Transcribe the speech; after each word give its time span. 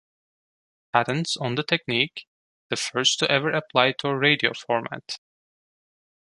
Patents 0.93 1.37
on 1.37 1.53
the 1.53 1.61
technique, 1.63 2.25
the 2.69 2.75
first 2.75 3.19
to 3.19 3.29
ever 3.31 3.51
apply 3.51 3.91
to 3.99 4.07
a 4.07 4.17
radio 4.17 4.51
format. 4.51 5.19